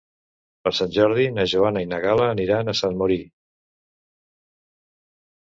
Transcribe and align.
Per 0.67 0.71
Sant 0.77 0.93
Jordi 0.95 1.27
na 1.35 1.45
Joana 1.51 1.83
i 1.85 1.89
na 1.91 1.99
Gal·la 2.07 2.31
aniran 2.37 2.73
a 2.73 2.77
Sant 2.79 2.97
Mori. 3.03 3.19